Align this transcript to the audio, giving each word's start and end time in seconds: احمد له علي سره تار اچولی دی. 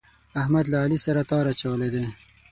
احمد 0.41 0.65
له 0.71 0.77
علي 0.83 0.97
سره 1.05 1.21
تار 1.29 1.45
اچولی 1.51 1.89
دی. 1.93 2.05